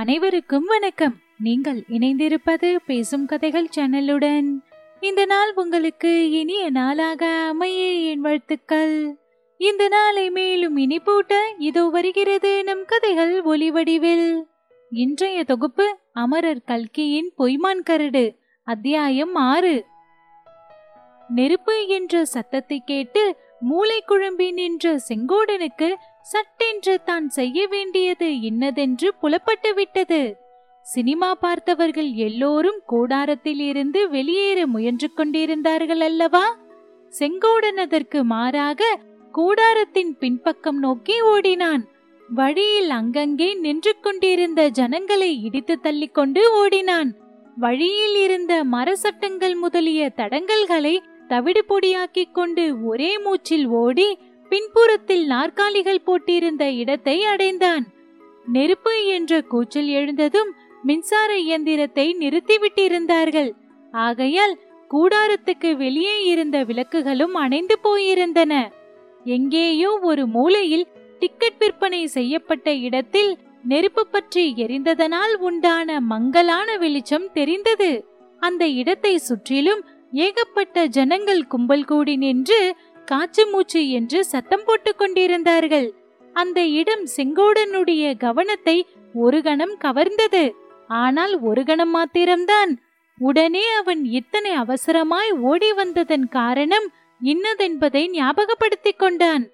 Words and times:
அனைவருக்கும் 0.00 0.64
வணக்கம். 0.64 1.14
நீங்கள் 1.38 1.84
இணைந்திருப்பது 1.88 2.76
பேசும் 2.86 3.24
கதைகள் 3.26 3.66
சேனலுடன். 3.76 4.46
இந்த 5.00 5.24
நாள் 5.24 5.52
உங்களுக்கு 5.54 6.30
இனிய 6.30 6.70
நாளாக 6.70 7.22
அமைய 7.48 7.80
என் 8.10 8.20
வாழ்த்துக்கள். 8.20 8.94
இந்த 9.56 9.88
நாளை 9.88 10.30
மேலும் 10.30 10.76
இனிப்பூட்ட 10.76 11.32
இதோ 11.58 11.84
வருகிறது 11.88 12.64
நம் 12.64 12.84
கதைகள் 12.86 13.34
ஒளிவடிவில் 13.42 14.42
இன்றைய 14.90 15.44
தொகுப்பு 15.44 15.96
அமரர் 16.12 16.64
கல்கியின் 16.64 17.32
பொய்மான் 17.38 17.82
கரடு 17.82 18.36
அத்தியாயம் 18.64 19.34
ஆறு. 19.34 19.84
நெருப்பு 21.28 21.86
என்ற 21.86 22.24
சத்தத்தை 22.24 22.82
கேட்டு 22.84 23.36
மூளை 23.60 24.04
குழம்பி 24.08 24.52
நின்ற 24.52 24.96
செங்கோடனுக்கு 25.08 25.90
சட்டென்று 26.22 27.02
தான் 27.02 27.28
செய்ய 27.28 27.66
வேண்டியது 27.66 28.40
இன்னதென்று 28.40 29.14
புலப்பட்டு 29.20 29.74
விட்டது. 29.74 30.36
சினிமா 30.82 31.34
பார்த்தவர்கள் 31.34 32.12
எல்லோரும் 32.12 32.80
கூடாரத்தில் 32.86 33.60
இருந்து 33.60 34.10
வெளியேற 34.10 34.66
முயன்று 34.66 35.08
கொண்டிருந்தார்கள் 35.14 36.00
அல்லவா? 36.00 36.58
செங்கோடன் 37.12 37.76
அதற்கு 37.76 38.24
மாறாக 38.24 38.98
கூடாரத்தின் 39.32 40.12
பின்பக்கம் 40.18 40.78
நோக்கி 40.78 41.20
ஓடினான். 41.20 41.88
வழியில் 42.28 42.90
அங்கங்கே 42.90 43.54
நின்று 43.54 43.92
கொண்டிருந்த 44.00 44.68
ஜனங்களை 44.68 45.42
இடித்து 45.42 45.78
தள்ளிக்கொண்டு 45.82 46.42
ஓடினான். 46.52 47.10
வழியில் 47.56 48.16
இருந்த 48.16 48.64
மரசட்டங்கள் 48.64 49.54
முதலிய 49.54 50.12
தடங்கல்களை 50.16 50.98
தவிடு 51.28 51.64
பொடியாக்கிக் 51.68 52.32
கொண்டு 52.32 52.84
ஒரே 52.84 53.18
மூச்சில் 53.18 53.66
ஓடி 53.66 54.18
பின்புறத்தில் 54.50 55.24
நாற்காலிகள் 55.26 56.04
போட்டிருந்த 56.06 56.64
இடத்தை 56.82 57.16
அடைந்தான். 57.24 57.84
நெருப்பு 58.46 58.94
என்ற 59.16 59.40
கூச்சல் 59.52 59.90
எழுந்ததும் 59.98 60.50
மின்சார 60.82 61.30
இயந்திரத்தை 61.38 62.06
நிறுத்திவிட்டிருந்தார்கள். 62.20 63.50
ஆகையால் 63.94 64.54
கூடாரத்துக்கு 64.90 65.70
வெளியே 65.76 66.16
இருந்த 66.24 66.56
விளக்குகளும் 66.64 67.34
அணைந்து 67.34 67.76
போயிருந்தன. 67.82 68.52
எங்கேயோ 69.36 69.90
ஒரு 70.10 70.22
மூலையில் 70.26 70.86
டிக்கெட் 71.22 71.58
விற்பனை 71.58 72.02
செய்யப்பட்ட 72.16 72.68
இடத்தில் 72.88 73.32
நெருப்பு 73.62 74.02
பற்றி 74.06 74.44
எரிந்ததனால் 74.56 75.34
உண்டான 75.48 75.98
மங்கலான 76.12 76.76
வெளிச்சம் 76.76 77.26
தெரிந்தது. 77.32 77.90
அந்த 78.42 78.64
இடத்தை 78.80 79.14
சுற்றிலும் 79.28 79.82
ஏகப்பட்ட 80.20 80.84
ஜனங்கள் 80.96 81.42
கும்பல் 81.52 81.84
கூடி 81.84 82.14
நின்று 82.16 82.60
காச்சு 83.10 83.50
மூச்சு 83.50 83.90
என்று 83.90 84.24
சத்தம் 84.24 84.64
போட்டுக் 84.66 84.98
கொண்டிருந்தார்கள். 84.98 85.88
அந்த 86.32 86.60
இடம் 86.80 87.04
செங்கோடனுடைய 87.16 88.16
கவனத்தை 88.18 88.86
ஒரு 89.14 89.42
கணம் 89.42 89.76
கவர்ந்தது. 89.84 90.44
ஆனால் 90.88 91.40
ஒரு 91.40 91.64
கணம் 91.64 91.90
மாத்திரம்தான். 91.90 92.72
உடனே 93.18 93.64
அவன் 93.70 94.04
இத்தனை 94.18 94.52
அவசரமாய் 94.56 95.30
ஓடி 95.40 95.72
வந்ததன் 95.72 96.28
காரணம் 96.28 96.86
இன்னதென்பதை 97.24 98.02
ஞாபகப்படுத்திக் 98.10 98.98
கொண்டான். 98.98 99.44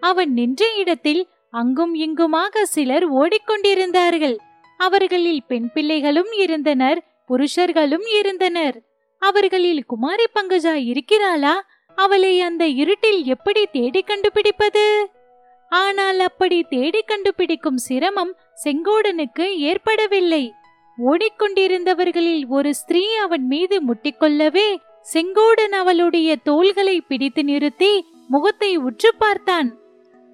அவன் 0.00 0.32
நின்ற 0.32 0.62
இடத்தில் 0.76 1.22
அங்கும் 1.50 1.94
இங்குமாக 1.94 2.64
சிலர் 2.64 3.06
ஓடிக்கொண்டிருந்தார்கள் 3.12 4.36
அவர்களில் 4.80 5.42
பெண் 5.46 5.68
பிள்ளைகளும் 5.74 6.32
இருந்தனர் 6.32 6.98
புருஷர்களும் 7.28 8.06
இருந்தனர். 8.18 8.76
அவர்களில் 9.22 9.82
குமாரி 9.84 10.26
பங்கஜா 10.34 10.74
இருக்கிறாளா? 10.84 11.54
அவளை 11.96 12.40
அந்த 12.40 12.64
இருட்டில் 12.80 13.20
எப்படி 13.24 13.62
தேடி 13.72 14.02
கண்டுபிடிப்பது? 14.02 14.86
ஆனால் 15.72 16.20
அப்படி 16.20 16.58
தேடி 16.62 17.00
கண்டுபிடிக்கும் 17.06 17.76
சிரமம் 17.76 18.32
செங்கோடனுக்கு 18.64 19.46
ஏற்படவில்லை. 19.60 20.44
ஓடிக்கொண்டிருந்தவர்களில் 20.98 22.44
ஒரு 22.48 22.70
ஸ்திரீ 22.74 23.02
அவன் 23.14 23.46
மீது 23.46 23.76
முட்டிக்கொள்ளவே 23.86 24.68
செங்கோடன் 25.12 25.74
அவளுடைய 25.80 26.36
தோள்களை 26.42 26.96
பிடித்து 27.00 27.42
நிறுத்தி 27.44 27.92
முகத்தை 28.28 28.70
உற்று 28.76 29.10
பார்த்தான். 29.18 29.68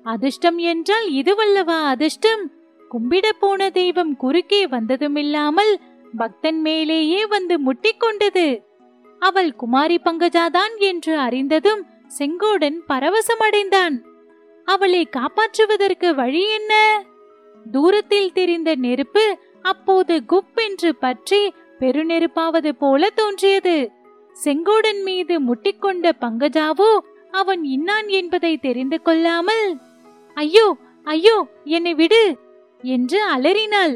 அதிர்ஷ்டம் 0.07 0.59
என்றால் 0.59 1.09
இதுவல்லவா 1.13 1.79
அதிர்ஷ்டம்? 1.85 2.45
கும்பிட 2.91 3.27
போன 3.39 3.71
தெய்வம் 3.71 4.13
குறுக்கே 4.17 4.63
வந்ததுமில்லாமல் 4.67 5.73
பக்தன் 6.17 6.61
மேலேயே 6.61 7.21
வந்து 7.27 7.55
முட்டிக்கொண்டது 7.67 8.47
அவள் 9.23 9.51
குமாரி 9.55 9.97
பங்கஜாதான் 10.05 10.75
என்று 10.83 11.13
அறிந்ததும் 11.19 11.83
செங்கோடன் 12.19 12.79
பரவசமடைந்தான். 12.89 13.97
அவளை 14.69 15.03
காப்பாற்றுவதற்கு 15.13 16.09
வழி 16.15 16.43
என்ன? 16.51 16.73
தூரத்தில் 17.67 18.33
தெரிந்த 18.33 18.71
நெருப்பு 18.77 19.25
அப்போது 19.63 20.15
குப் 20.27 20.59
என்று 20.61 20.91
பற்றி 20.95 21.41
பெருநெருப்பாவது 21.81 22.71
போல 22.73 23.11
தோன்றியது. 23.11 23.77
செங்கோடன் 24.37 25.01
மீது 25.03 25.35
முட்டிக்கொண்ட 25.41 26.13
பங்கஜாவோ 26.21 26.91
அவன் 27.33 27.63
இன்னான் 27.65 28.09
என்பதை 28.11 28.53
தெரிந்து 28.57 28.99
கொள்ளாமல்? 29.03 29.67
ஐயோ 30.37 30.67
ஐயோ 31.07 31.37
என்னை 31.69 31.95
விடு! 31.95 32.25
என்று 32.85 33.19
அலறினாள். 33.25 33.95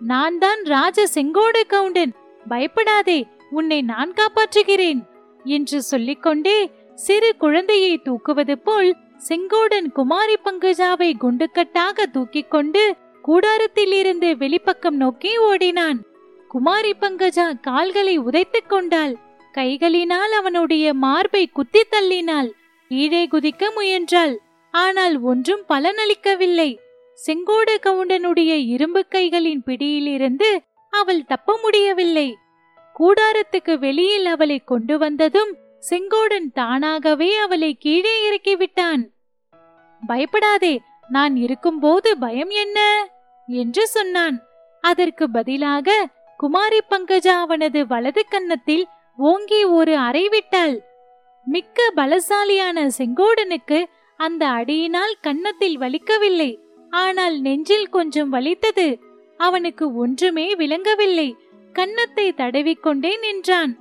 நான் 0.00 0.36
தான் 0.38 0.62
ராஜ 0.64 1.06
செங்கோட 1.14 1.56
கவுண்டன். 1.66 2.12
பயப்படாதே 2.46 3.20
உன்னை 3.52 3.82
நான் 3.82 4.12
காப்பாற்றுகிறேன் 4.12 5.00
என்று 5.44 5.82
சொல்லிக்கொண்டே 5.82 6.70
சிறு 6.94 7.36
குழந்தையை 7.36 7.92
தூக்குவது 7.98 8.54
போல் 8.54 8.96
செங்கோடன் 9.28 9.92
குமாரி 9.92 10.36
பங்குஜாவை 10.44 11.12
குண்டுக்கட்டாக 11.20 12.02
தூக்கிக் 12.12 12.50
கொண்டு 12.50 12.96
கூடாரத்தில் 13.22 13.92
இருந்து 13.92 14.36
வெளிப்பக்கம் 14.36 14.96
நோக்கி 14.96 15.38
ஓடினான். 15.38 16.00
குமாரி 16.48 16.94
பங்கஜா 17.00 17.60
கால்களை 17.60 18.20
உதைத்துக் 18.20 18.68
கொண்டாள். 18.68 19.16
கைகளினால் 19.54 20.34
அவனுடைய 20.40 20.94
மார்பை 20.94 21.46
குத்தி 21.46 21.82
தள்ளினாள். 21.90 22.50
கீழே 22.88 23.26
குதிக்க 23.26 23.70
முயன்றாள். 23.74 24.34
ஆனால் 24.70 25.20
ஒன்றும் 25.20 25.64
பலனளிக்கவில்லை. 25.68 26.70
செங்கோட 27.26 27.70
கவுண்டனுடைய 27.82 28.52
இரும்பு 28.66 29.06
கைகளின் 29.10 29.62
பிடியிலிருந்து 29.64 30.62
அவள் 30.90 31.24
தப்ப 31.24 31.58
முடியவில்லை. 31.62 32.36
கூடாரத்துக்கு 32.98 33.78
வெளியில் 33.78 34.26
அவளை 34.26 34.58
கொண்டு 34.58 34.98
வந்ததும் 34.98 35.56
செங்கோடன் 35.90 36.52
தானாகவே 36.54 37.36
அவளை 37.36 37.74
கீழே 37.74 38.14
இறக்கிவிட்டான் 38.28 39.10
பயப்படாதே 40.06 40.80
நான் 41.08 41.36
இருக்கும்போது 41.36 42.18
பயம் 42.18 42.48
என்ன? 42.48 43.08
என்று 43.46 43.86
சொன்னான். 43.86 44.42
அதற்கு 44.80 45.30
பதிலாக 45.30 46.08
குமாரி 46.36 46.78
பங்கஜா 46.90 47.28
அவனது 47.28 47.86
வலது 47.86 48.24
கன்னத்தில் 48.28 48.86
ஓங்கி 49.16 49.64
ஒரு 49.64 49.96
அறை 49.96 50.28
விட்டாள். 50.28 50.84
மிக்க 51.44 51.92
பலசாலியான 51.96 52.90
செங்கோடனுக்கு 52.98 53.84
அந்த 54.16 54.48
அடியினால் 54.48 55.14
கன்னத்தில் 55.20 55.78
வலிக்கவில்லை. 55.78 56.58
ஆனால் 56.90 57.40
நெஞ்சில் 57.40 57.88
கொஞ்சம் 57.88 58.28
வலித்தது. 58.28 58.98
அவனுக்கு 59.36 59.94
ஒன்றுமே 59.94 60.54
விளங்கவில்லை. 60.54 61.36
கன்னத்தை 61.72 62.26
தடவிக்கொண்டே 62.36 63.18
நின்றான். 63.18 63.72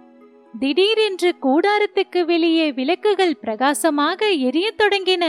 திடீரென்று 0.59 1.35
கூடாரத்துக்கு 1.41 2.21
வெளியே 2.25 2.71
விளக்குகள் 2.71 3.37
பிரகாசமாக 3.37 4.29
எரியத் 4.29 4.79
தொடங்கின. 4.81 5.25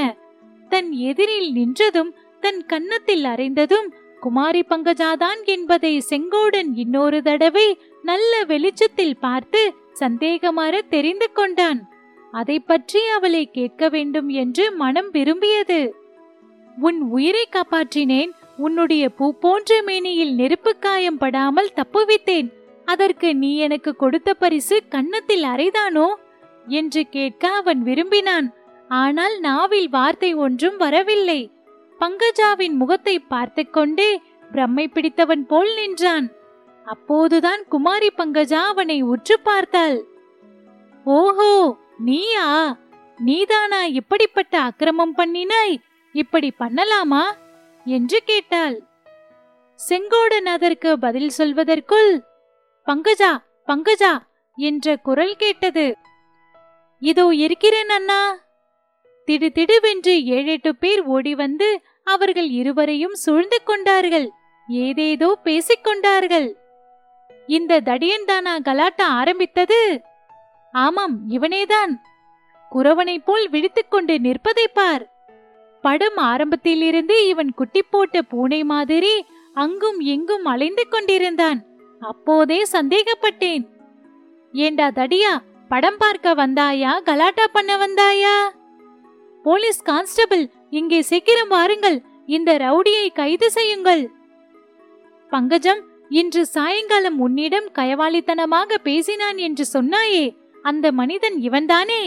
தன் 0.69 0.93
எதிரில் 0.93 1.51
நின்றதும் 1.55 2.13
தன் 2.41 2.67
கன்னத்தில் 2.67 3.25
அறைந்ததும் 3.25 3.89
குமாரி 4.21 4.63
பங்கஜாதான் 4.69 5.41
என்பதை 5.45 6.03
செங்கோடன் 6.11 6.71
இன்னொரு 6.75 7.23
தடவை 7.23 7.79
நல்ல 8.03 8.45
வெளிச்சத்தில் 8.45 9.19
பார்த்து 9.19 9.75
சந்தேகமாற 10.01 10.81
தெரிந்து 10.89 11.33
கொண்டான். 11.33 11.81
அதை 12.33 12.61
பற்றி 12.61 13.01
அவளை 13.09 13.51
கேட்க 13.51 13.89
வேண்டும் 13.89 14.29
என்று 14.29 14.73
மனம் 14.73 15.11
விரும்பியது. 15.11 15.81
உன் 16.81 17.01
உயிரை 17.01 17.45
காப்பாற்றினேன் 17.49 18.33
உன்னுடைய 18.65 19.05
பூ 19.19 19.27
போன்ற 19.43 19.71
மேனியில் 19.83 20.35
நெருப்பு 20.41 20.73
காயம் 20.79 21.21
படாமல் 21.23 21.71
தப்புவித்தேன். 21.79 22.49
அதற்கு 22.89 23.29
நீ 23.35 23.51
எனக்கு 23.67 23.91
கொடுத்த 23.97 24.31
பரிசு 24.35 24.77
கன்னத்தில் 24.89 25.45
அறைதானோ? 25.53 26.09
என்று 26.79 27.03
கேட்க 27.09 27.51
அவன் 27.61 27.81
விரும்பினான். 27.83 28.49
ஆனால் 29.01 29.35
நாவில் 29.41 29.89
வார்த்தை 29.89 30.31
ஒன்றும் 30.45 30.77
வரவில்லை. 30.77 31.41
பங்கஜாவின் 32.01 32.77
முகத்தை 32.81 33.17
பார்த்து 33.33 33.63
கொண்டே 33.71 34.11
பிரம்மை 34.51 34.87
பிடித்தவன் 34.95 35.45
போல் 35.47 35.73
நின்றான். 35.75 36.27
அப்போதுதான் 36.87 37.63
குமாரி 37.69 38.11
பங்கஜா 38.19 38.61
அவனை 38.71 38.99
உற்று 39.13 39.37
பார்த்தாள். 39.41 39.99
ஓஹோ 41.07 41.53
நீயா? 42.09 42.47
நீதானா 43.19 43.81
இப்படிப்பட்ட 44.01 44.55
அக்கிரமம் 44.61 45.15
பண்ணினாய்? 45.19 45.75
இப்படி 46.15 46.49
பண்ணலாமா? 46.59 47.25
என்று 47.85 48.23
கேட்டாள். 48.25 48.83
செங்கோடன் 49.89 50.45
அதற்கு 50.45 50.99
பதில் 50.99 51.31
சொல்வதற்குள் 51.39 52.21
பங்கஜா 52.87 53.43
பங்கஜா 53.67 54.19
என்ற 54.57 54.97
குரல் 54.97 55.37
கேட்டது. 55.37 55.97
இதோ 56.99 57.27
இருக்கிறேன் 57.27 57.89
அண்ணா. 57.89 58.39
திடுதிடுவென்று 59.27 60.25
ஏழெட்டு 60.25 60.77
பேர் 60.77 61.03
ஓடி 61.03 61.35
வந்து 61.35 61.83
அவர்கள் 62.05 62.49
இருவரையும் 62.49 63.15
சூழ்ந்து 63.15 63.63
கொண்டார்கள். 63.63 64.31
ஏதேதோ 64.69 65.39
பேசிக் 65.43 65.85
கொண்டார்கள். 65.85 66.57
இந்த 67.47 67.81
தடியன்தானா 67.81 68.63
கலாட்டா 68.63 69.07
ஆரம்பித்தது. 69.07 70.01
ஆமாம் 70.73 71.31
இவனேதான். 71.31 71.95
குறவனைப் 72.71 73.25
போல் 73.25 73.51
விழித்துக்கொண்டு 73.51 74.21
நிற்பதை 74.21 74.69
பார். 74.69 75.12
படம் 75.85 76.19
ஆரம்பத்திலிருந்து 76.31 77.17
இவன் 77.29 77.53
குட்டி 77.55 77.83
போட்ட 77.83 78.23
பூனை 78.23 78.61
மாதிரி 78.73 79.15
அங்கும் 79.63 79.99
எங்கும் 80.15 80.47
அலைந்து 80.53 80.85
கொண்டிருந்தான். 80.89 81.61
அப்போதே 82.03 82.61
சந்தேகப்பட்டேன். 82.73 83.65
ஏண்டா 84.55 84.89
தடியா 84.99 85.33
படம் 85.71 85.99
பார்க்க 85.99 86.35
வந்தாயா 86.41 86.93
கலாட்டா 87.09 87.47
பண்ண 87.53 87.73
வந்தாயா? 87.77 88.35
போலீஸ் 89.45 89.81
கான்ஸ்டபிள் 89.83 90.45
இங்கே 90.79 91.01
சீக்கிரம் 91.03 91.53
வாருங்கள் 91.55 91.99
இந்த 92.27 92.51
ரவுடியை 92.65 93.07
கைது 93.13 93.49
செய்யுங்கள். 93.51 94.03
பங்கஜம் 95.33 95.83
இன்று 96.21 96.43
சாயங்காலம் 96.47 97.19
உன்னிடம் 97.19 97.69
கயவாளித்தனமாக 97.79 98.79
பேசினான் 98.89 99.39
என்று 99.47 99.65
சொன்னாயே 99.73 100.25
அந்த 100.65 100.87
மனிதன் 100.93 101.37
இவன்தானே? 101.49 102.03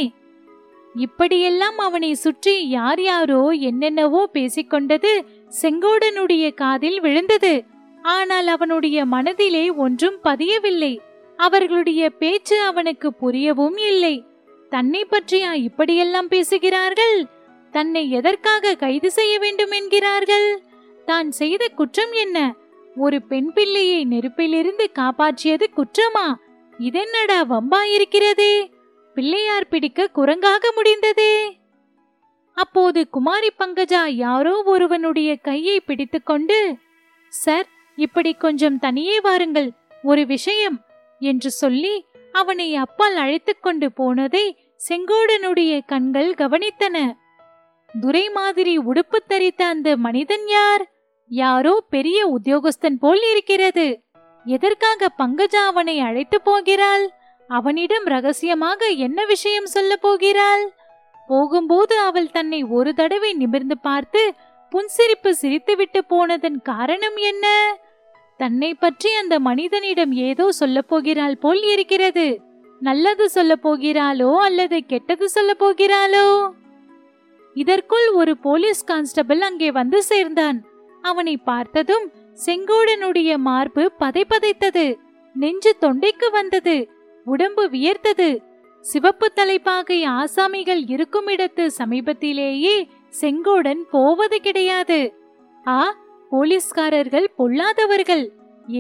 இப்படியெல்லாம் 0.95 1.77
அவனை 1.77 2.13
சுற்றி 2.13 2.68
யார் 2.68 3.01
யாரோ 3.01 3.50
என்னென்னவோ 3.50 4.30
பேசிக்கொண்டது 4.33 5.12
செங்கோடனுடைய 5.62 6.53
காதில் 6.53 7.00
விழுந்தது. 7.00 7.65
ஆனால் 8.01 8.47
அவனுடைய 8.47 9.06
மனதிலே 9.06 9.69
ஒன்றும் 9.69 10.18
பதியவில்லை. 10.24 10.94
அவர்களுடைய 11.38 12.09
பேச்சு 12.09 12.62
அவனுக்கு 12.62 13.13
புரியவும் 13.21 13.77
இல்லை. 13.77 14.25
தன்னை 14.69 15.07
பற்றியா 15.12 15.53
இப்படியெல்லாம் 15.53 16.27
பேசுகிறார்கள்? 16.27 17.27
தன்னை 17.71 18.12
எதற்காக 18.12 18.75
கைது 18.75 19.12
செய்ய 19.12 19.39
வேண்டும் 19.39 19.71
என்கிறார்கள்? 19.71 20.62
தான் 21.06 21.31
செய்த 21.31 21.68
குற்றம் 21.68 22.12
என்ன? 22.12 22.38
ஒரு 22.95 23.21
பெண் 23.21 23.51
பிள்ளையை 23.53 24.06
நெருப்பிலிருந்து 24.06 24.86
காப்பாற்றியது 25.00 25.65
குற்றமா? 25.77 26.27
இதென்னடா 26.80 27.39
வம்பாயிருக்கிறதே 27.51 28.53
பிள்ளையார் 29.15 29.67
பிடிக்க 29.67 30.09
குரங்காக 30.15 30.71
முடிந்ததே. 30.75 31.35
அப்போது 32.57 33.09
குமாரி 33.09 33.50
பங்கஜா 33.59 34.07
யாரோ 34.07 34.63
ஒருவனுடைய 34.65 35.35
கையை 35.35 35.79
பிடித்துக்கொண்டு 35.79 36.77
சார் 37.27 37.67
இப்படி 37.95 38.33
கொஞ்சம் 38.33 38.79
தனியே 38.79 39.19
வாருங்கள் 39.19 39.69
ஒரு 40.03 40.25
விஷயம் 40.25 40.77
என்று 41.19 41.51
சொல்லி 41.51 42.06
அவனை 42.31 42.75
அப்பால் 42.75 43.15
அழைத்துக்கொண்டு 43.15 43.91
போனதை 43.91 44.45
செங்கோடனுடைய 44.89 45.79
கண்கள் 45.85 46.31
கவனித்தன. 46.33 47.13
துரை 48.01 48.29
மாதிரி 48.29 48.77
உடுப்பு 48.77 49.19
தரித்த 49.29 49.61
அந்த 49.63 49.97
மனிதன் 49.97 50.47
யார்? 50.47 50.83
யாரோ 51.29 51.83
பெரிய 51.89 52.19
உத்தியோகஸ்தன் 52.27 52.97
போல் 53.00 53.23
இருக்கிறது. 53.31 53.88
எதற்காக 54.45 55.09
பங்கஜா 55.18 55.61
அவனை 55.71 56.00
அழைத்து 56.00 56.41
போகிறாள்? 56.41 57.06
அவனிடம் 57.47 58.03
ரகசியமாக 58.03 58.88
என்ன 58.88 59.25
விஷயம் 59.25 59.65
சொல்ல 59.65 59.95
போகிறாள்? 59.95 60.74
போகும்போது 61.27 62.00
அவள் 62.00 62.31
தன்னை 62.31 62.63
ஒரு 62.63 62.94
தடவை 62.94 63.33
நிமிர்ந்து 63.33 63.77
பார்த்து 63.77 64.33
புன்சிரிப்பு 64.71 65.31
சிரித்துவிட்டு 65.42 66.00
போனதன் 66.07 66.62
காரணம் 66.62 67.15
என்ன? 67.15 67.77
தன்னை 68.38 68.74
பற்றி 68.74 69.13
அந்த 69.13 69.39
மனிதனிடம் 69.39 70.12
ஏதோ 70.12 70.51
சொல்ல 70.51 70.81
போகிறாள் 70.81 71.38
போல் 71.38 71.63
இருக்கிறது. 71.63 72.42
நல்லது 72.80 73.30
சொல்ல 73.30 73.56
போகிறாளோ 73.63 74.36
அல்லது 74.38 74.86
கெட்டது 74.86 75.30
சொல்ல 75.30 75.56
போகிறாளோ? 75.59 76.51
இதற்குள் 77.53 78.07
ஒரு 78.07 78.38
போலீஸ் 78.38 78.83
கான்ஸ்டபிள் 78.83 79.42
அங்கே 79.42 79.71
வந்து 79.71 80.03
சேர்ந்தான். 80.03 80.63
அவனை 81.01 81.38
பார்த்ததும் 81.38 82.12
செங்கோடனுடைய 82.45 83.38
மார்பு 83.38 83.92
பதைபதைத்தது. 84.00 84.95
நெஞ்சு 85.33 85.75
தொண்டைக்கு 85.81 86.31
வந்தது. 86.31 86.94
உடம்பு 87.25 87.63
வியர்த்தது. 87.69 88.30
சிவப்பு 88.86 89.27
தலைப்பாகை 89.30 90.00
ஆசாமிகள் 90.19 90.81
இருக்கும் 90.88 91.27
இடத்து 91.27 91.63
சமீபத்திலேயே 91.80 92.75
செங்கோடன் 93.22 93.81
போவது 93.92 94.38
கிடையாது. 94.39 95.00
ஆ 95.66 95.80
போலீஸ்காரர்கள் 96.31 97.27
பொல்லாதவர்கள். 97.36 98.25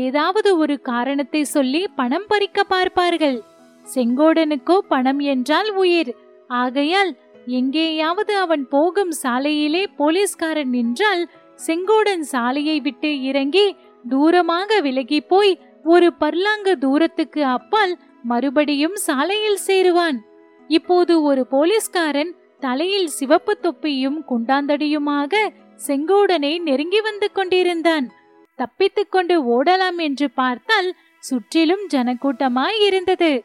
ஏதாவது 0.03 0.49
ஒரு 0.57 0.75
காரணத்தை 0.81 1.41
சொல்லி 1.55 1.81
பணம் 1.95 2.27
பறிக்க 2.27 2.59
பார்ப்பார்கள். 2.63 3.37
செங்கோடனுக்கோ 3.85 4.77
பணம் 4.87 5.21
என்றால் 5.33 5.69
உயிர். 5.73 6.11
ஆகையால் 6.53 7.11
எங்கேயாவது 7.59 8.33
அவன் 8.35 8.63
போகும் 8.67 9.13
சாலையிலே 9.23 9.83
போலீஸ்காரன் 9.97 10.69
நின்றால் 10.69 11.23
செங்கோடன் 11.59 12.23
சாலையை 12.31 12.77
விட்டு 12.79 13.09
இறங்கி 13.21 13.67
தூரமாக 14.05 14.79
விலகி 14.81 15.19
போய் 15.31 15.53
ஒரு 15.85 16.07
பர்லாங்க 16.21 16.69
தூரத்துக்கு 16.75 17.41
அப்பால் 17.47 17.93
மறுபடியும் 18.25 18.95
சாலையில் 18.95 19.59
சேருவான். 19.67 20.17
இப்போது 20.67 21.13
ஒரு 21.21 21.47
போலீஸ்காரன் 21.47 22.31
தலையில் 22.59 23.07
சிவப்பு 23.07 23.53
தொப்பியும் 23.59 24.19
குண்டாந்தடியுமாக 24.29 25.33
செங்கோடனை 25.87 26.61
நெருங்கி 26.61 27.01
வந்து 27.01 27.31
கொண்டிருந்தான். 27.31 28.07
தப்பித்துக் 28.55 29.11
கொண்டு 29.11 29.35
ஓடலாம் 29.55 29.97
என்று 29.97 30.27
பார்த்தால் 30.31 30.95
சுற்றிலும் 31.19 31.87
ஜனக்கூட்டமாய் 31.93 32.79
இருந்தது. 32.85 33.43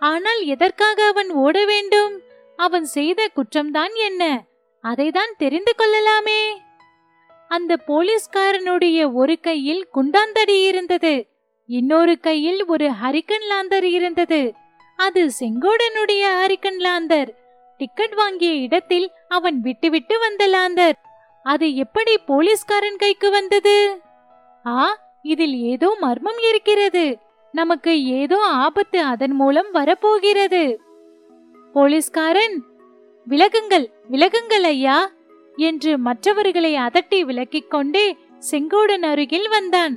ஆனால் 0.00 0.42
எதற்காக 0.44 1.06
அவன் 1.06 1.30
ஓட 1.30 1.64
வேண்டும்? 1.64 2.14
அவன் 2.56 2.84
செய்த 2.84 3.30
குற்றம்தான் 3.34 3.94
என்ன? 3.94 4.44
அதைதான் 4.84 5.32
தெரிந்து 5.38 5.74
கொள்ளலாமே. 5.74 6.42
அந்த 7.48 7.78
போலீஸ்காரனுடைய 7.86 9.12
ஒரு 9.12 9.40
கையில் 9.40 9.88
குண்டாந்தடி 9.94 10.58
இருந்தது. 10.66 11.14
இன்னொரு 11.68 12.20
கையில் 12.20 12.64
ஒரு 12.66 12.90
ஹரிக்கன் 13.02 13.46
லாந்தர் 13.50 13.82
இருந்தது. 13.82 14.54
அது 14.96 15.30
செங்கோடனுடைய 15.40 16.22
ஹரிக்கன் 16.40 16.80
லாந்தர். 16.86 17.28
டிக்கெட் 17.76 18.14
வாங்கிய 18.14 18.52
இடத்தில் 18.52 19.10
அவன் 19.28 19.60
விட்டுவிட்டு 19.60 20.18
வந்த 20.18 20.48
லாந்தர். 20.48 20.96
அது 21.42 21.74
எப்படி 21.74 22.18
போலீஸ்காரன் 22.26 22.96
கைக்கு 22.96 23.30
வந்தது? 23.30 24.00
ஆ 24.66 24.98
இதில் 25.22 25.56
ஏதோ 25.60 25.96
மர்மம் 26.00 26.40
இருக்கிறது. 26.48 27.18
நமக்கு 27.52 28.04
ஏதோ 28.04 28.38
ஆபத்து 28.38 29.02
அதன் 29.02 29.32
மூலம் 29.32 29.70
வரப்போகிறது. 29.70 30.80
போலீஸ்காரன் 31.72 32.64
விலகுங்கள் 33.26 33.86
விலகுங்கள் 34.10 34.66
ஐயா 34.74 35.10
என்று 35.56 35.98
மற்றவர்களை 35.98 36.74
அதட்டி 36.74 37.20
விலக்கிக் 37.30 37.68
கொண்டே 37.68 38.16
செங்கோடன் 38.50 39.02
அருகில் 39.02 39.48
வந்தான். 39.48 39.94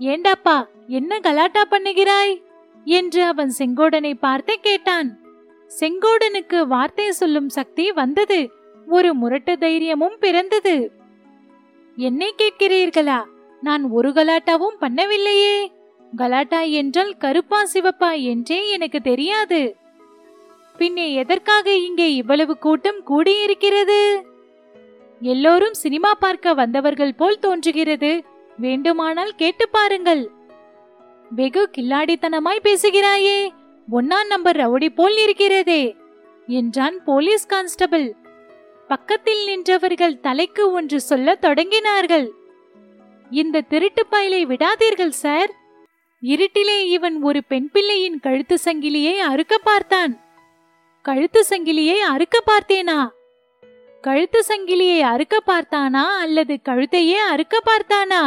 ஏண்டாப்பா 0.00 0.66
என்ன 0.86 1.20
கலாட்டா 1.20 1.62
பண்ணுகிறாய்? 1.70 2.42
என்று 2.84 3.24
அவன் 3.24 3.52
செங்கோடனை 3.58 4.14
பார்த்து 4.20 4.60
கேட்டான். 4.60 5.18
செங்கோடனுக்கு 5.80 6.66
வார்த்தை 6.66 7.12
சொல்லும் 7.12 7.48
சக்தி 7.48 7.92
வந்தது. 7.92 8.50
ஒரு 8.86 9.14
முரட்டு 9.14 9.58
தைரியமும் 9.58 10.16
பிறந்தது. 10.20 10.92
என்னை 11.96 12.34
கேட்கிறீர்களா? 12.38 13.24
நான் 13.60 13.90
ஒரு 13.90 14.10
கலாட்டாவும் 14.10 14.78
பண்ணவில்லையே. 14.80 15.66
கலாட்டா 16.16 16.60
என்றால் 16.60 17.16
கருப்பா 17.16 17.66
சிவப்பா 17.72 18.22
என்றே 18.22 18.70
எனக்கு 18.70 19.00
தெரியாது. 19.00 19.76
பின்னே 20.76 21.12
எதற்காக 21.12 21.74
இங்கே 21.74 22.14
இவ்வளவு 22.14 22.58
கூட்டம் 22.58 23.00
கூடியிருக்கிறது? 23.06 24.22
எல்லோரும் 25.20 25.74
சினிமா 25.74 26.14
பார்க்க 26.14 26.54
வந்தவர்கள் 26.54 27.14
போல் 27.14 27.38
தோன்றுகிறது. 27.38 28.24
வேண்டுமானால் 28.58 29.34
கேட்டு 29.34 29.68
பாருங்கள். 29.68 30.30
வெகு 31.30 31.70
கில்லாடித்தனமாய் 31.76 32.64
பேசுகிறாயே 32.64 33.38
ஒன்னாம் 33.92 34.26
நம்பர் 34.26 34.56
ரவுடி 34.56 34.88
போல் 34.94 35.16
இருக்கிறதே 35.16 35.96
என்றான் 36.46 37.04
போலீஸ் 37.04 37.46
கான்ஸ்டபிள். 37.46 38.14
பக்கத்தில் 38.88 39.42
நின்றவர்கள் 39.44 40.20
தலைக்கு 40.20 40.72
ஒன்று 40.72 41.00
சொல்ல 41.00 41.38
தொடங்கினார்கள். 41.42 42.28
இந்த 43.30 43.60
திருட்டு 43.60 44.06
பயலை 44.10 44.42
விடாதீர்கள் 44.44 45.16
சார். 45.24 45.50
இருட்டிலே 46.22 46.78
இவன் 46.86 47.22
ஒரு 47.22 47.44
பெண் 47.44 47.68
பிள்ளையின் 47.70 48.20
கழுத்து 48.20 48.58
சங்கிலியை 48.64 49.18
அறுக்க 49.18 49.58
பார்த்தான். 49.58 50.12
கழுத்து 51.02 51.44
சங்கிலியை 51.48 51.98
அறுக்க 52.12 52.38
பார்த்தேனா? 52.46 53.08
கழுத்து 54.00 54.44
சங்கிலியை 54.48 55.00
அறுக்க 55.00 55.36
பார்த்தானா 55.46 56.04
அல்லது 56.20 56.60
கழுத்தையே 56.68 57.18
அறுக்க 57.32 57.60
பார்த்தானா? 57.66 58.22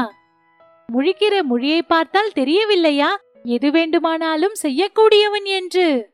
முழிக்கிற 0.93 1.43
மொழியை 1.43 1.81
பார்த்தால் 1.81 2.35
தெரியவில்லையா? 2.35 3.11
எது 3.43 3.71
வேண்டுமானாலும் 3.71 4.55
செய்யக்கூடியவன் 4.61 5.43
என்று. 5.43 6.13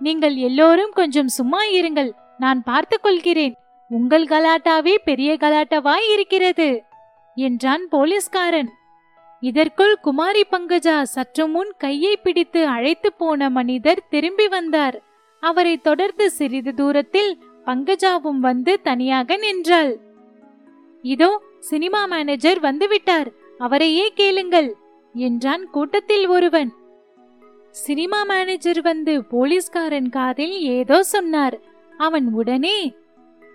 நீங்கள் 0.00 0.36
எல்லோரும் 0.36 0.90
கொஞ்சம் 0.90 1.28
சும்மா 1.28 1.62
இருங்கள். 1.64 2.10
நான் 2.38 2.62
பார்த்துக் 2.62 3.02
கொள்கிறேன். 3.02 3.54
உங்கள் 3.90 4.24
கலாட்டாவே 4.24 4.94
பெரிய 5.04 5.34
கலாட்டாவாய் 5.34 6.06
இருக்கிறது 6.12 6.82
என்றான் 7.36 7.88
போலீஸ்காரன். 7.88 8.70
இதற்குள் 9.40 9.94
குமாரி 10.00 10.44
பங்கஜா 10.50 11.02
சற்று 11.02 11.48
முன் 11.48 11.72
கையை 11.78 12.16
பிடித்து 12.16 12.66
அழைத்து 12.66 13.12
போன 13.12 13.50
மனிதர் 13.50 14.02
திரும்பி 14.08 14.48
வந்தார். 14.48 15.02
அவரை 15.42 15.76
தொடர்ந்து 15.76 16.30
சிறிது 16.30 16.74
தூரத்தில் 16.74 17.32
பங்கஜாவும் 17.66 18.40
வந்து 18.40 18.80
தனியாக 18.80 19.36
நின்றாள். 19.36 19.92
இதோ 21.02 21.42
சினிமா 21.58 22.06
மேனேஜர் 22.06 22.60
வந்துவிட்டார். 22.60 23.28
அவரையே 23.58 24.12
கேளுங்கள் 24.14 24.74
என்றான் 25.14 25.70
கூட்டத்தில் 25.70 26.26
ஒருவன். 26.26 26.70
சினிமா 27.70 28.24
மேனேஜர் 28.24 28.80
வந்து 28.80 29.24
போலீஸ்காரன் 29.24 30.08
காதில் 30.08 30.60
ஏதோ 30.60 31.02
சொன்னார். 31.02 31.60
அவன் 31.96 32.32
உடனே 32.32 32.78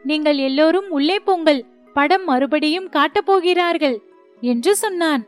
நீங்கள் 0.04 0.38
எல்லோரும் 0.38 0.90
உள்ளே 0.90 1.20
போங்கள் 1.20 1.66
படம் 1.94 2.24
மறுபடியும் 2.24 2.90
காட்டப் 2.90 3.26
போகிறார்கள் 3.26 3.98
என்று 4.42 4.76
சொன்னான். 4.76 5.28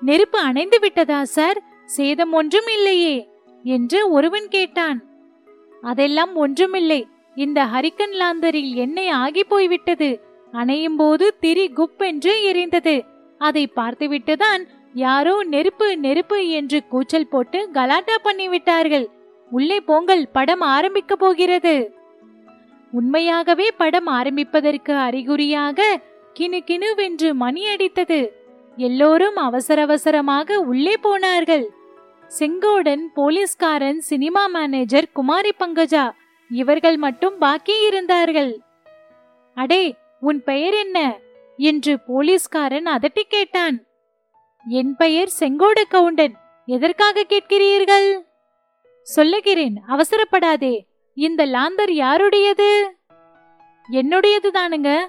நெருப்பு 0.00 0.38
அணைந்து 0.38 0.78
விட்டதா 0.78 1.24
சார்? 1.24 1.62
சேதம் 1.84 2.32
ஒன்றும் 2.32 2.66
இல்லையே 2.66 3.28
என்று 3.62 4.10
ஒருவன் 4.10 4.48
கேட்டான். 4.48 4.98
அதெல்லாம் 5.82 6.34
ஒன்றுமில்லை 6.34 7.06
இந்த 7.34 7.64
ஹரிக்கன் 7.64 8.14
லாந்தரில் 8.20 8.74
எண்ணெய் 8.74 9.08
ஆகி 9.08 9.44
போய்விட்டது 9.44 10.10
அணையும் 10.52 10.96
போது 10.96 11.36
திரி 11.40 11.72
குப்பென்று 11.76 12.32
எரிந்தது. 12.50 13.06
அதை 13.38 13.72
பார்த்துவிட்டுதான் 13.76 14.62
யாரோ 14.92 15.42
நெருப்பு 15.44 15.98
நெருப்பு 15.98 16.48
என்று 16.48 16.86
கூச்சல் 16.86 17.28
போட்டு 17.28 17.70
கலாட்டா 17.72 18.16
பண்ணிவிட்டார்கள். 18.24 19.06
உள்ளே 19.50 19.80
போங்கள் 19.80 20.28
படம் 20.28 20.60
ஆரம்பிக்க 20.60 21.16
போகிறது. 21.16 21.92
உண்மையாகவே 22.90 23.70
படம் 23.76 24.06
ஆரம்பிப்பதற்கு 24.06 24.94
அறிகுறியாக 24.94 26.00
கிணு 26.34 26.58
கிணுவென்று 26.64 27.34
மணி 27.34 27.66
அடித்தது. 27.66 28.30
எல்லோரும் 28.76 29.36
அவசர 29.36 29.82
அவசரமாக 29.82 30.58
உள்ளே 30.60 30.94
போனார்கள். 31.02 31.66
செங்கோடன் 32.38 33.04
போலீஸ்காரன் 33.14 34.00
சினிமா 34.00 34.46
மேனேஜர் 34.46 35.08
குமாரி 35.12 35.52
பங்கஜா 35.58 36.10
இவர்கள் 36.50 36.96
மட்டும் 36.96 37.38
பாக்கி 37.38 37.86
இருந்தார்கள் 37.86 38.60
அடே 39.54 39.94
உன் 40.20 40.42
பெயர் 40.42 40.74
என்ன? 40.74 41.18
என்று 41.56 42.00
போலீஸ்காரன் 42.00 42.84
அதட்டி 42.84 43.20
கேட்டான். 43.28 43.84
என் 44.68 44.96
பெயர் 44.96 45.28
செங்கோட 45.38 45.82
கவுண்டன். 45.88 46.34
எதற்காக 46.66 47.24
கேட்கிறீர்கள்? 47.28 48.20
சொல்லுகிறேன் 49.02 49.82
அவசரப்படாதே. 49.88 50.80
இந்த 51.14 51.46
லாந்தர் 51.46 51.90
யாருடையது? 51.90 52.96
என்னுடையது 53.92 54.46
தானுங்க. 54.52 55.06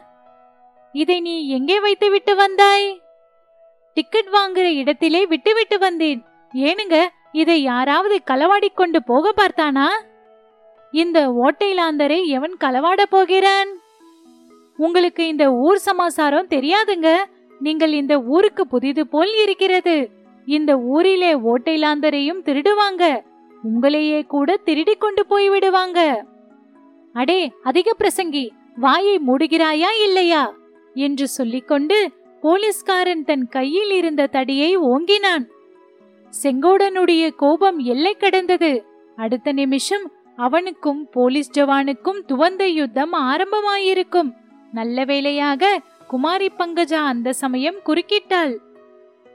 இதை 0.91 1.19
நீ 1.19 1.49
எங்கே 1.49 1.79
வைத்து 1.79 2.09
விட்டு 2.09 2.35
வந்தாய்? 2.35 3.01
டிக்கெட் 3.93 4.27
வாங்குற 4.27 4.75
இடத்திலே 4.75 5.25
விட்டுவிட்டு 5.25 5.79
வந்தேன். 5.79 6.25
ஏனுங்க 6.53 7.07
இதை 7.31 7.61
யாராவது 7.61 8.21
களவாடி 8.31 8.67
கொண்டு 8.73 9.03
போக 9.03 9.33
பார்த்தானா? 9.37 9.87
இந்த 10.91 11.31
ஓட்டை 11.31 11.73
லாந்தரை 11.73 12.25
எவன் 12.25 12.57
களவாட 12.59 13.03
போகிறான்? 13.03 13.78
உங்களுக்கு 14.79 15.27
இந்த 15.27 15.51
ஊர் 15.51 15.77
சமாசாரம் 15.77 16.48
தெரியாதுங்க. 16.48 17.15
நீங்கள் 17.59 17.91
இந்த 17.91 18.19
ஊருக்கு 18.19 18.67
புதிது 18.67 19.07
போல் 19.07 19.33
இருக்கிறது. 19.43 20.09
இந்த 20.45 20.77
ஊரிலே 20.77 21.33
ஓட்டைலாந்தரையும் 21.33 22.41
திருடுவாங்க. 22.45 23.21
உங்களையே 23.63 24.27
கூட 24.27 24.57
திருடி 24.57 24.93
கொண்டு 24.93 25.25
போய் 25.25 25.50
விடுவாங்க. 25.50 26.25
அடே 27.13 27.51
அதிக 27.63 27.95
பிரசங்கி 28.00 28.50
வாயை 28.75 29.19
மூடுகிறாயா 29.27 29.91
இல்லையா? 30.03 30.55
என்று 30.93 31.27
சொல்லிக்கொண்டு 31.27 32.12
போலீஸ்காரன் 32.41 33.24
தன் 33.24 33.48
கையில் 33.48 33.91
இருந்த 33.91 34.27
தடியை 34.27 34.77
ஓங்கினான். 34.77 35.45
செங்கோடனுடைய 36.43 37.36
கோபம் 37.36 37.79
எல்லை 37.79 38.13
கடந்தது. 38.13 38.86
அடுத்த 39.15 39.51
நிமிஷம் 39.51 40.12
அவனுக்கும் 40.36 41.07
போலீஸ் 41.12 41.59
ஜவானுக்கும் 41.59 42.21
துவந்த 42.27 42.63
யுத்தம் 42.63 43.13
ஆரம்பமாயிருக்கும். 43.13 44.31
நல்ல 44.71 45.05
வேளையாக 45.05 45.63
குமாரி 46.07 46.49
பங்கஜா 46.57 47.01
அந்த 47.11 47.33
சமயம் 47.33 47.79
குறுக்கிட்டாள். 47.85 48.53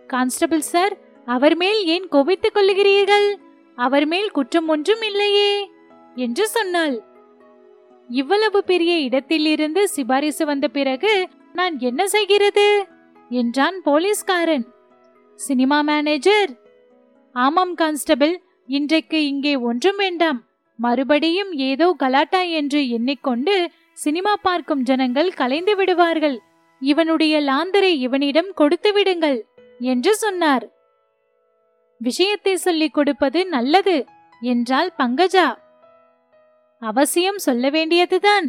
கான்ஸ்டபிள் 0.07 0.65
சார் 0.73 0.95
அவர் 1.29 1.57
மேல் 1.57 1.81
ஏன் 1.87 2.07
கோபித்துக் 2.09 2.57
கொள்ளுகிறீர்கள்? 2.57 3.29
அவர் 3.79 4.07
மேல் 4.07 4.31
குற்றம் 4.31 4.69
ஒன்றும் 4.69 5.03
இல்லையே 5.03 5.53
என்று 6.15 6.45
சொன்னாள். 6.49 6.97
இவ்வளவு 8.09 8.59
பெரிய 8.65 8.95
இடத்திலிருந்து 8.99 9.83
சிபாரிசு 9.89 10.45
வந்த 10.47 10.67
பிறகு 10.69 11.13
நான் 11.53 11.75
என்ன 11.79 12.03
செய்கிறது? 12.07 12.69
என்றான் 13.31 13.77
போலீஸ்காரன். 13.83 14.67
Cinema 15.39 15.79
manager. 15.81 16.51
ஆமாம் 17.35 17.75
கான்ஸ்டபிள் 17.75 18.35
இன்றைக்கு 18.69 19.19
இங்கே 19.27 19.55
ஒன்றும் 19.69 19.97
வேண்டாம். 19.97 20.39
மறுபடியும் 20.79 21.53
ஏதோ 21.53 21.87
கலாட்டா 21.99 22.41
என்று 22.41 22.81
எண்ணிக்கொண்டு 22.89 23.55
சினிமா 23.97 24.33
பார்க்கும் 24.43 24.83
ஜனங்கள் 24.83 25.31
கலைந்து 25.33 25.75
விடுவார்கள். 25.77 26.37
இவனுடைய 26.83 27.35
லாந்தரை 27.41 27.93
இவனிடம் 28.07 28.51
கொடுத்து 28.55 28.91
விடுங்கள் 28.93 29.39
என்று 29.81 30.13
சொன்னார். 30.15 30.65
விஷயத்தை 32.01 32.55
சொல்லிக் 32.57 32.95
கொடுப்பது 32.95 33.41
நல்லது 33.47 33.97
என்றாள் 34.43 34.91
பங்கஜா. 34.99 35.47
அவசியம் 36.83 37.39
சொல்ல 37.39 37.71
வேண்டியதுதான். 37.71 38.47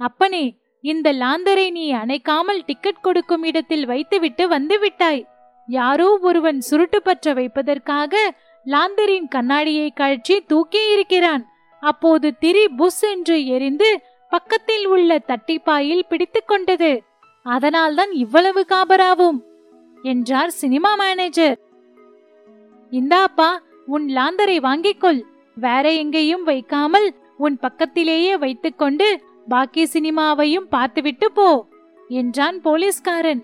அப்பனே 0.00 0.44
இந்த 0.84 1.08
லாந்தரை 1.12 1.66
நீ 1.70 1.84
அணைக்காமல் 1.92 2.64
டிக்கெட் 2.64 3.00
கொடுக்கும் 3.00 3.44
இடத்தில் 3.44 3.86
வைத்துவிட்டு 3.86 4.44
வந்து 4.48 4.76
விட்டாய். 4.78 5.22
யாரோ 5.68 6.08
ஒருவன் 6.20 6.58
சுருட்டு 6.60 6.98
பற்ற 7.02 7.32
வைப்பதற்காக 7.34 8.14
லாந்தரின் 8.66 9.28
கண்ணாடியை 9.28 9.88
கழற்றி 9.90 10.36
தூக்கி 10.46 10.82
இருக்கிறான் 10.94 11.44
அப்போது 11.82 12.28
திரி 12.38 12.64
புஸ் 12.76 13.02
என்று 13.04 13.36
எரிந்து 13.46 13.88
பக்கத்தில் 14.34 14.86
உள்ள 14.86 15.10
தட்டிப்பாயில் 15.28 16.08
பிடித்துக் 16.08 16.48
கொண்டது. 16.48 16.92
அதனால்தான் 17.46 18.12
இவ்வளவு 18.12 18.62
காபராவும் 18.68 19.38
என்றார் 20.02 20.52
சினிமா 20.62 20.90
மேனேஜர். 20.94 21.56
இந்தாப்பா 22.92 23.50
உன் 23.86 24.06
லாந்தரை 24.16 24.56
வாங்கிக்கொள். 24.68 25.20
வேற 25.56 25.84
எங்கேயும் 25.92 26.44
வைக்காமல் 26.44 27.08
உன் 27.38 27.56
பக்கத்திலேயே 27.58 28.36
வைத்துக்கொண்டு 28.36 29.08
பாக்கி 29.48 29.82
சினிமாவையும் 29.92 30.68
பார்த்துவிட்டு 30.70 31.28
போ 31.32 31.48
என்றான் 32.08 32.58
போலீஸ்காரன். 32.60 33.42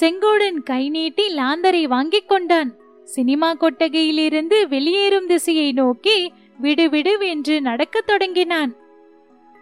செங்கோடன் 0.00 0.60
கை 0.62 0.82
நீட்டி 0.88 1.26
லாந்தரை 1.36 1.84
வாங்கிக் 1.84 2.28
கொண்டான். 2.28 2.70
சினிமா 3.16 3.50
கொட்டகையிலிருந்து 3.54 4.60
வெளியேறும் 4.68 5.26
திசையை 5.26 5.68
நோக்கி 5.72 6.18
விடுவிடு 6.62 7.14
என்று 7.28 7.56
நடக்கத் 7.60 8.06
தொடங்கினான். 8.06 8.72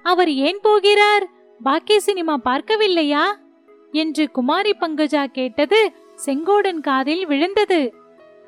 அவர் 0.03 0.31
ஏன் 0.31 0.59
போகிறார்? 0.63 1.29
பாக்கிய 1.63 2.01
சினிமா 2.01 2.41
பார்க்கவில்லையா? 2.45 3.23
என்று 3.93 4.31
குமாரி 4.31 4.75
பங்கஜா 4.81 5.25
கேட்டது 5.25 5.93
செங்கோடன் 6.27 6.81
காதில் 6.81 7.27
விழுந்தது. 7.27 7.95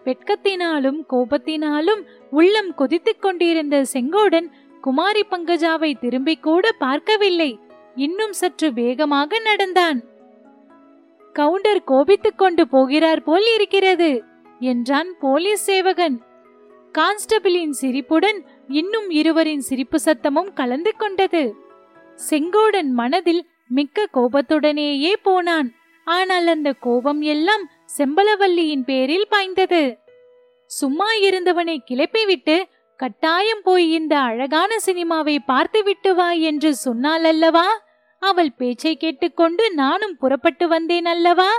வெட்கத்தினாலும் 0.04 1.04
கோபத்தினாலும் 1.10 2.04
உள்ளம் 2.30 2.74
கொதித்துக் 2.74 3.22
கொண்டிருந்த 3.22 3.84
செங்கோடன் 3.92 4.46
குமாரி 4.80 5.24
பங்கஜாவை 5.30 5.98
திரும்பிக் 5.98 6.42
கூட 6.42 6.72
பார்க்கவில்லை. 6.72 7.58
இன்னும் 7.94 8.32
சற்று 8.32 8.72
வேகமாக 8.72 9.38
நடந்தான். 9.38 10.02
கவுண்டர் 11.32 11.84
கோபித்துக் 11.84 12.38
கொண்டு 12.38 12.68
போகிறார் 12.68 13.22
போல் 13.22 13.54
இருக்கிறது 13.54 14.24
என்றான் 14.58 15.14
போலீஸ் 15.20 15.62
சேவகன். 15.62 16.20
கான்ஸ்டபிளின் 16.98 17.70
சிரிப்புடன் 17.70 18.44
இன்னும் 18.68 19.10
இருவரின் 19.10 19.60
சிரிப்பு 19.60 19.98
சத்தமும் 20.04 20.52
கலந்து 20.52 20.96
கொண்டது. 20.96 21.54
செங்கோடன் 22.30 22.90
மனதில் 22.90 23.46
மிக்க 23.68 24.08
கோபத்துடனேயே 24.12 25.12
போனான். 25.22 25.74
ஆனால் 26.04 26.46
அந்த 26.46 26.72
கோபம் 26.72 27.20
எல்லாம் 27.20 27.70
செம்பலவல்லியின் 27.98 28.84
பேரில் 28.84 29.28
பாய்ந்தது. 29.28 29.98
சும்மா 30.66 31.12
இருந்தவனை 31.12 31.76
கிளப்பிவிட்டு 31.90 32.62
கட்டாயம் 32.96 33.62
போய் 33.62 33.92
இந்த 33.92 34.18
அழகான 34.18 34.76
சினிமாவை 34.86 35.38
பார்த்துவிட்டு 35.46 36.14
வா 36.14 36.30
என்று 36.30 36.74
சொன்னால் 36.74 37.24
அல்லவா? 37.24 37.66
அவள் 38.18 38.52
பேச்சை 38.56 38.96
கேட்டுக்கொண்டு 38.96 39.72
நானும் 39.72 40.16
புறப்பட்டு 40.16 40.68
வந்தேன் 40.68 41.04
அல்லவா? 41.04 41.50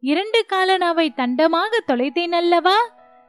இரண்டு 0.00 0.46
காலனாவை 0.52 1.08
தண்டமாக 1.16 1.78
தொலைத்தேன் 1.86 2.32
அல்லவா? 2.32 2.76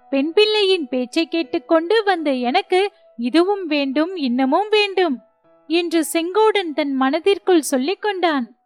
பெண் 0.09 0.33
பிள்ளையின் 0.33 0.87
பேச்சை 0.87 1.27
கேட்டுக்கொண்டு 1.27 2.03
வந்த 2.03 2.31
எனக்கு 2.31 2.93
இதுவும் 3.17 3.65
வேண்டும் 3.65 4.15
இன்னமும் 4.15 4.69
வேண்டும் 4.69 5.19
என்று 5.67 6.05
செங்கோடன் 6.13 6.73
தன் 6.75 6.93
மனதிற்குள் 6.93 7.61
சொல்லிக் 7.61 8.01
கொண்டான். 8.01 8.57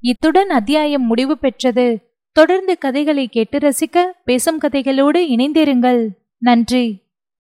இத்துடன் 0.00 0.50
அத்தியாயம் 0.50 1.02
முடிவு 1.02 1.38
பெற்றது. 1.38 1.98
தொடர்ந்து 2.32 2.78
கதைகளை 2.78 3.28
கேட்டு 3.28 3.58
ரசிக்க 3.58 4.10
பேசும் 4.24 4.60
கதைகளோடு 4.60 5.16
இணைந்திருங்கள். 5.16 6.08
நன்றி. 6.38 7.08